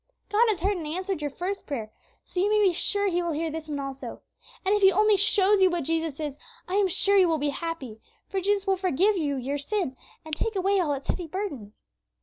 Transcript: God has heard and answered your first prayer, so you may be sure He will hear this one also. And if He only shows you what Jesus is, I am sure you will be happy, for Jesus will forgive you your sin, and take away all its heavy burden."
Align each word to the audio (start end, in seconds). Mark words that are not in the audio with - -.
God 0.29 0.47
has 0.49 0.61
heard 0.61 0.77
and 0.77 0.87
answered 0.87 1.21
your 1.21 1.29
first 1.29 1.67
prayer, 1.67 1.91
so 2.25 2.39
you 2.39 2.49
may 2.49 2.59
be 2.67 2.73
sure 2.73 3.07
He 3.07 3.21
will 3.21 3.33
hear 3.33 3.51
this 3.51 3.69
one 3.69 3.79
also. 3.79 4.23
And 4.65 4.73
if 4.73 4.81
He 4.81 4.91
only 4.91 5.15
shows 5.15 5.61
you 5.61 5.69
what 5.69 5.83
Jesus 5.83 6.19
is, 6.19 6.37
I 6.67 6.73
am 6.77 6.87
sure 6.87 7.17
you 7.19 7.27
will 7.27 7.37
be 7.37 7.49
happy, 7.51 8.01
for 8.27 8.41
Jesus 8.41 8.65
will 8.65 8.77
forgive 8.77 9.15
you 9.15 9.35
your 9.35 9.59
sin, 9.59 9.95
and 10.25 10.35
take 10.35 10.55
away 10.55 10.79
all 10.79 10.93
its 10.93 11.07
heavy 11.07 11.27
burden." 11.27 11.73